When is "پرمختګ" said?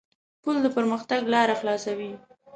0.75-1.21